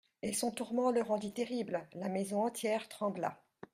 Et 0.23 0.33
son 0.33 0.49
tourment 0.49 0.89
le 0.89 1.03
rendit 1.03 1.31
terrible, 1.31 1.87
la 1.93 2.09
maison 2.09 2.43
entière 2.43 2.89
trembla. 2.89 3.37